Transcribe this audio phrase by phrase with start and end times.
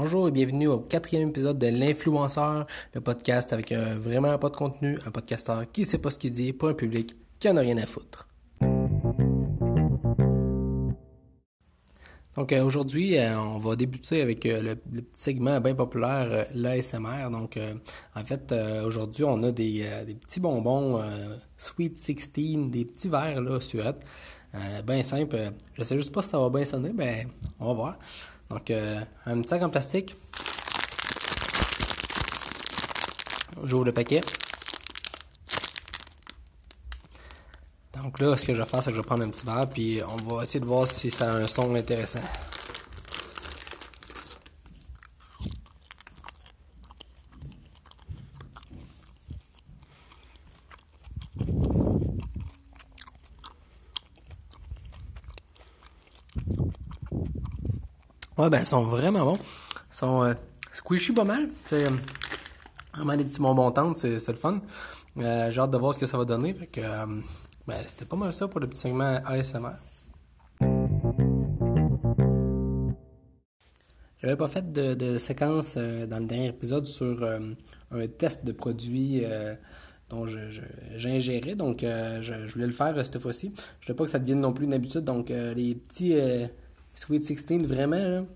[0.00, 4.54] Bonjour et bienvenue au quatrième épisode de L'influenceur, le podcast avec un, vraiment pas de
[4.54, 7.60] contenu, un podcasteur qui sait pas ce qu'il dit pour un public qui en a
[7.62, 8.28] rien à foutre.
[12.36, 17.28] Donc euh, aujourd'hui, euh, on va débuter avec euh, le, petit segment bien populaire, l'ASMR.
[17.32, 17.58] Donc
[18.14, 19.84] en fait, aujourd'hui, on a des,
[20.20, 21.02] petits bonbons
[21.56, 24.06] Sweet 16, des petits verres là, surette.
[24.86, 25.50] bien simple.
[25.74, 27.26] Je sais juste pas si ça va bien sonner, mais
[27.58, 27.98] on va voir.
[28.50, 30.16] Donc, euh, un petit sac en plastique.
[33.64, 34.20] J'ouvre le paquet.
[38.02, 39.68] Donc là, ce que je vais faire, c'est que je vais prendre un petit verre,
[39.68, 42.20] puis on va essayer de voir si ça a un son intéressant.
[58.38, 59.38] Ouais, ben, ils sont vraiment bons.
[59.90, 60.34] Ils sont euh,
[60.72, 61.48] squishy pas mal.
[61.66, 61.90] C'est euh,
[62.94, 64.60] vraiment des petits bonbons tendres, c'est, c'est le fun.
[65.18, 66.54] Euh, j'ai hâte de voir ce que ça va donner.
[66.54, 66.80] Fait que,
[67.66, 69.72] ben, c'était pas mal ça pour le petit segment ASMR.
[74.22, 77.24] J'avais pas fait de, séquence dans le dernier épisode sur
[77.90, 79.24] un test de produit
[80.10, 80.62] dont je, je,
[80.94, 81.56] j'ingérais.
[81.56, 83.52] Donc, je, je, voulais le faire cette fois-ci.
[83.80, 85.02] Je voulais pas que ça devienne non plus une habitude.
[85.02, 86.14] Donc, les petits
[86.98, 88.26] Sweet 16, vraiment,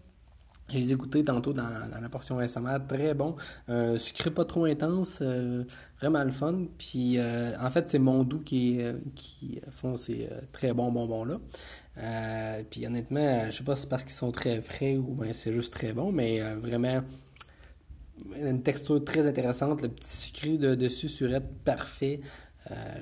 [0.69, 1.69] je les ai goûtés tantôt dans,
[2.01, 3.35] la portion SMR, très bon.
[3.69, 5.65] Euh, sucré pas trop intense, euh,
[6.01, 6.67] vraiment le fun.
[6.79, 8.81] Puis euh, en fait, c'est Mondou qui,
[9.17, 11.41] qui font ces très bons bonbons-là.
[12.71, 15.53] puis honnêtement, je sais pas si c'est parce qu'ils sont très frais ou bien c'est
[15.53, 17.03] juste très bon, mais vraiment
[18.37, 22.21] une texture très intéressante, le petit sucré de dessus surette parfait.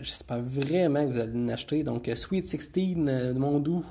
[0.01, 1.83] J'espère vraiment que vous allez l'acheter.
[1.85, 3.85] Donc Sweet 16 de Mondou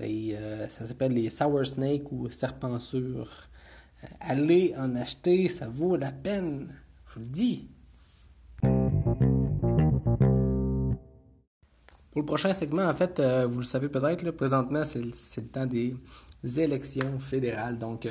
[0.00, 3.30] euh, ça s'appelle les Sour Snake ou Serpensure.
[4.04, 6.74] Euh, allez en acheter, ça vaut la peine.
[7.08, 7.68] Je vous le dis.
[12.10, 15.66] Pour le prochain segment, en fait, euh, vous le savez peut-être, présentement, c'est le temps
[15.66, 15.96] des
[16.58, 17.78] élections fédérales.
[17.78, 18.08] Donc,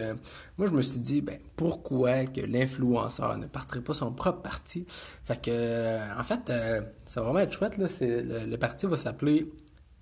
[0.58, 4.86] moi, je me suis dit, ben, pourquoi que l'influenceur ne partirait pas son propre parti?
[5.24, 6.52] Fait que, en fait,
[7.06, 7.88] ça va vraiment être chouette, là.
[8.00, 9.52] Le parti va s'appeler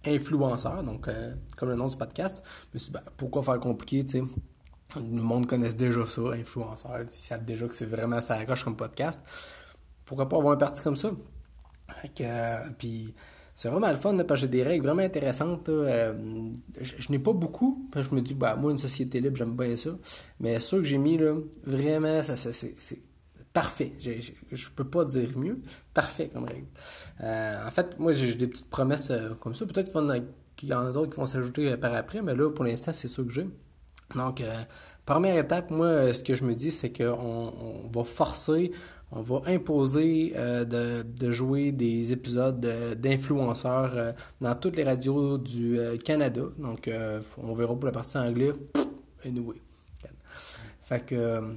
[0.06, 2.44] influenceur, donc euh, comme le nom du podcast.
[2.46, 4.24] Je me suis dit, ben, pourquoi faire compliqué, tu sais?
[4.96, 7.02] Le monde connaît déjà ça, influenceur.
[7.02, 9.22] Ils savent déjà que c'est vraiment ça accroche comme podcast.
[10.06, 11.12] Pourquoi pas avoir un parti comme ça?
[12.22, 13.14] Euh, puis
[13.56, 15.70] c'est vraiment le fun, parce que j'ai des règles vraiment intéressantes.
[15.70, 19.38] Euh, je, n'ai pas beaucoup, parce que je me dis, bah, moi, une société libre,
[19.38, 19.92] j'aime bien ça.
[20.40, 23.02] Mais ceux que j'ai mis, là, vraiment, ça, c'est
[23.54, 23.94] parfait.
[24.00, 25.60] Je ne peux pas dire mieux.
[25.94, 26.66] Parfait comme règle.
[27.22, 29.66] Euh, en fait, moi, j'ai des petites promesses euh, comme ça.
[29.66, 29.92] Peut-être
[30.56, 32.92] qu'il y en a d'autres qui vont s'ajouter euh, par après, mais là, pour l'instant,
[32.92, 33.48] c'est ça que j'ai.
[34.16, 34.44] Donc,
[35.06, 38.72] première étape, moi, ce que je me dis, c'est qu'on va forcer,
[39.12, 42.60] on va imposer de, jouer des épisodes
[43.00, 46.44] d'influenceurs dans toutes les radios du Canada.
[46.60, 46.92] Donc,
[47.38, 48.54] on verra pour la partie anglaise.
[49.26, 49.56] Anyway.
[50.84, 51.56] Fait que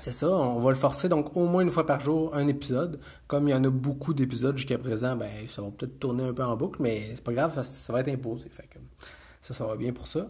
[0.00, 3.00] c'est ça, on va le forcer donc au moins une fois par jour un épisode.
[3.26, 6.32] Comme il y en a beaucoup d'épisodes jusqu'à présent, ben ça va peut-être tourner un
[6.32, 8.50] peu en boucle, mais c'est pas grave, ça, va être imposé.
[9.42, 10.28] Ça, ça va bien pour ça.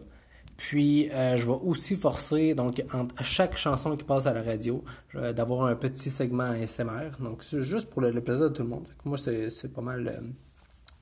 [0.57, 2.83] Puis euh, je vais aussi forcer donc
[3.17, 4.83] à chaque chanson qui passe à la radio
[5.13, 7.17] d'avoir un petit segment SMR.
[7.19, 8.87] Donc c'est juste pour plaisir de tout le monde.
[9.03, 10.21] moi c'est pas mal euh,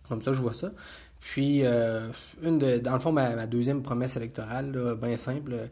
[0.08, 0.72] comme ça je vois ça.
[1.20, 2.08] Puis euh,
[2.42, 5.70] une de dans le fond ma, deuxième promesse électorale, bien simple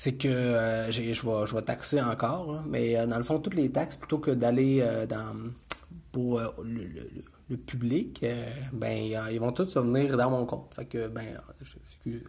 [0.00, 3.70] c'est que euh, je, vais, vais taxer encore, mais euh, dans le fond, toutes les
[3.70, 5.36] taxes, plutôt que d'aller euh, dans
[6.10, 8.24] pour le, public,
[8.72, 8.96] ben
[9.30, 10.72] ils vont tous venir dans mon compte.
[10.74, 11.38] Fait que ben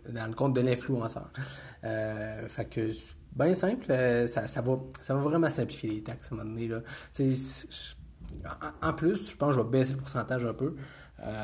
[0.09, 1.31] dans le compte de l'influenceur.
[1.81, 2.89] fait que
[3.37, 3.85] bien simple,
[4.27, 6.67] ça, ça, va ça va vraiment simplifier les taxes à un moment donné.
[6.67, 6.81] Là.
[8.81, 10.75] En, plus, je pense que je vais baisser le pourcentage un peu.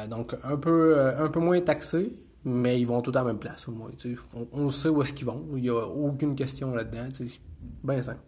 [0.09, 2.11] donc un peu un peu moins taxé,
[2.47, 3.91] mais ils vont tous à la même place au moins.
[4.53, 5.45] On, sait où est-ce qu'ils vont.
[5.55, 7.09] Il n'y a aucune question là-dedans.
[7.13, 7.27] C'est
[7.83, 8.21] bien simple.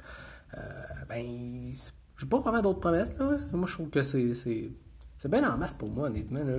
[0.57, 0.61] Euh,
[1.07, 1.71] ben,
[2.17, 3.17] j'ai pas vraiment d'autres promesses.
[3.17, 3.37] Là.
[3.53, 6.43] Moi, je trouve que c'est, c'est, bien en masse pour moi, honnêtement.
[6.43, 6.57] Là.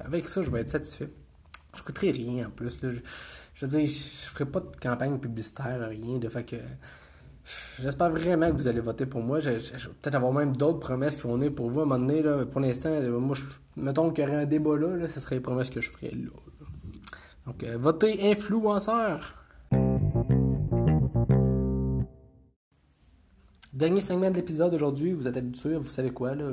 [0.00, 1.10] avec ça, je vais être satisfait.
[1.74, 2.82] Je ne coûterai rien en plus.
[2.82, 2.90] Là.
[2.90, 2.98] Je,
[3.54, 6.18] je veux dire, je ferai pas de campagne publicitaire, rien.
[6.18, 6.56] De que.
[7.80, 9.38] J'espère vraiment que vous allez voter pour moi.
[9.38, 9.58] Je, vais
[10.02, 12.22] peut-être avoir même d'autres promesses qui vont venir pour vous à un moment donné.
[12.22, 12.46] Là.
[12.46, 13.44] Pour l'instant, moi, je,
[13.76, 16.10] mettons qu'il y aurait un débat là, là, ce serait les promesses que je ferais
[16.10, 16.30] là.
[17.46, 19.44] Donc, euh, votez influenceur.
[23.72, 26.50] Dernier segment de l'épisode aujourd'hui, vous êtes habitués, vous savez quoi, là?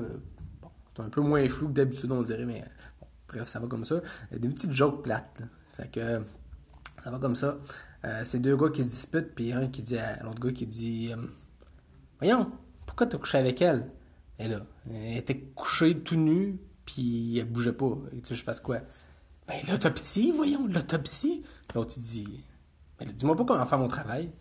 [0.62, 2.64] Bon, c'est un peu moins flou que d'habitude, on dirait, mais
[3.00, 4.02] bon, bref, ça va comme ça.
[4.32, 5.42] Des petites jokes plates.
[5.78, 6.22] Fait que
[7.04, 7.58] ça va comme ça.
[8.06, 10.66] Euh, c'est deux gars qui se disputent, puis un qui dit à l'autre gars qui
[10.66, 11.22] dit euh,
[12.20, 12.52] Voyons,
[12.86, 13.92] pourquoi t'as couché avec elle
[14.48, 17.98] là, elle était couchée tout nue, puis elle bougeait pas.
[18.12, 18.80] Et tu sais, je fasse quoi?
[19.52, 21.44] Ben, l'autopsie, voyons, l'autopsie.
[21.76, 22.44] L'autre, il dit
[23.00, 24.32] ben, Dis-moi pas comment faire mon travail.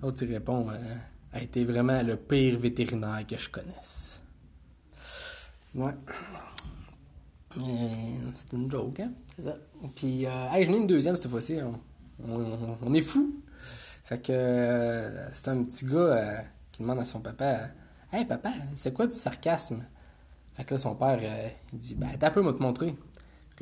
[0.00, 0.96] L'autre, il répond euh,
[1.32, 4.20] A été vraiment le pire vétérinaire que je connaisse.
[5.74, 5.94] Ouais.
[7.56, 9.12] C'est une joke, hein?
[9.36, 9.56] C'est ça.
[9.96, 11.58] Puis, euh, hey, j'en ai une deuxième cette fois-ci.
[11.60, 13.34] On, on, est fou.
[14.04, 16.36] Fait que euh, c'est un petit gars euh,
[16.70, 17.70] qui demande à son papa
[18.12, 19.84] Hey papa, c'est quoi du sarcasme
[20.54, 22.94] Fait que là, son père, euh, il dit Ben, t'as peu, moi te montrer.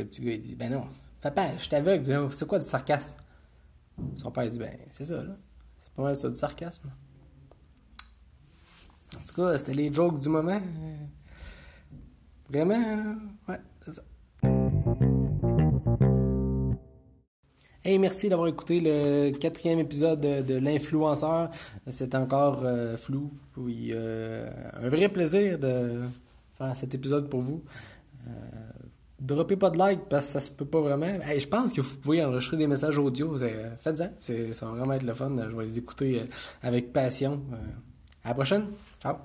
[0.01, 0.87] Le petit gars, il dit Ben non,
[1.21, 3.13] papa, je t'aveugle, c'est quoi du sarcasme?
[4.17, 5.37] Son père, il dit Ben, c'est ça, là.
[5.79, 6.91] C'est pas mal ça, du sarcasme.
[9.15, 10.59] En tout cas, c'était les jokes du moment.
[12.49, 13.15] Vraiment, là.
[13.47, 14.03] Ouais, c'est ça.
[17.85, 21.51] Hey, merci d'avoir écouté le quatrième épisode de, de l'influenceur.
[21.89, 23.31] C'est encore euh, flou.
[23.59, 24.51] Oui, euh,
[24.81, 26.01] un vrai plaisir de
[26.57, 27.63] faire cet épisode pour vous.
[28.27, 28.31] Euh,
[29.21, 31.07] droppez pas de like parce que ça se peut pas vraiment.
[31.07, 33.37] Hey, je pense que vous pouvez enregistrer des messages audio.
[33.79, 34.11] Faites-en.
[34.21, 35.31] Ça va vraiment être le fun.
[35.37, 36.23] Je vais les écouter
[36.63, 37.43] avec passion.
[38.25, 38.67] à la prochaine.
[39.03, 39.17] Ciao.